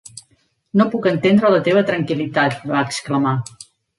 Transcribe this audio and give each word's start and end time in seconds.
"No 0.79 0.87
puc 0.93 1.03
entendre 1.09 1.51
la 1.55 1.59
teva 1.69 1.85
tranquil·litat", 1.91 2.57
va 2.75 2.83
exclamar. 2.89 3.37